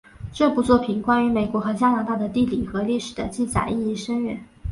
[0.33, 4.43] 这部作品关于美国和加拿大的地理和历史的记载意义深远。